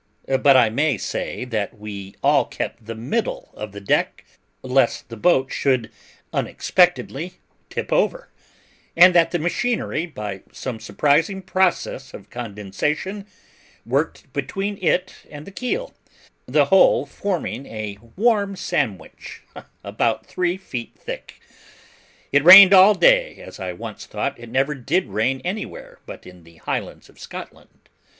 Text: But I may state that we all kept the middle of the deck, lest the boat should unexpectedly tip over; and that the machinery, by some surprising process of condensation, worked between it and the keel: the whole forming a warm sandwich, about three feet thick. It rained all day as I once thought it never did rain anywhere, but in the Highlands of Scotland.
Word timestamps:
But 0.27 0.57
I 0.57 0.71
may 0.71 0.97
state 0.97 1.51
that 1.51 1.77
we 1.77 2.15
all 2.23 2.45
kept 2.45 2.87
the 2.87 2.95
middle 2.95 3.53
of 3.53 3.71
the 3.71 3.79
deck, 3.79 4.25
lest 4.63 5.09
the 5.09 5.15
boat 5.15 5.51
should 5.53 5.91
unexpectedly 6.33 7.33
tip 7.69 7.93
over; 7.93 8.31
and 8.97 9.13
that 9.13 9.29
the 9.29 9.37
machinery, 9.37 10.07
by 10.07 10.41
some 10.51 10.79
surprising 10.79 11.43
process 11.43 12.15
of 12.15 12.31
condensation, 12.31 13.27
worked 13.85 14.33
between 14.33 14.83
it 14.83 15.17
and 15.29 15.45
the 15.45 15.51
keel: 15.51 15.93
the 16.47 16.65
whole 16.65 17.05
forming 17.05 17.67
a 17.67 17.99
warm 18.15 18.55
sandwich, 18.55 19.43
about 19.83 20.25
three 20.25 20.57
feet 20.57 20.95
thick. 20.97 21.39
It 22.31 22.43
rained 22.43 22.73
all 22.73 22.95
day 22.95 23.35
as 23.37 23.59
I 23.59 23.73
once 23.73 24.07
thought 24.07 24.39
it 24.39 24.49
never 24.49 24.73
did 24.73 25.05
rain 25.09 25.41
anywhere, 25.45 25.99
but 26.07 26.25
in 26.25 26.43
the 26.43 26.55
Highlands 26.55 27.07
of 27.07 27.19
Scotland. 27.19 27.87